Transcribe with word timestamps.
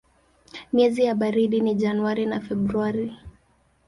Miezi 0.73 1.03
ya 1.03 1.15
baridi 1.15 1.61
ni 1.61 1.75
Januari 1.75 2.25
na 2.25 2.39
Februari. 2.41 3.13